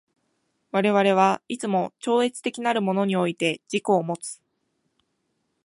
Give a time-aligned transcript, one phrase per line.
[0.71, 4.41] 我々はいつも超越的なるものにおいて自己をもつ。